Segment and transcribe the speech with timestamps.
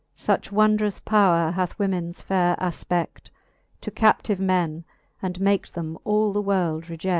[0.15, 3.29] Such wondrous powre hath wemens faire afpe£l
[3.81, 4.83] To captive men,
[5.21, 7.09] and make them all the world rejecS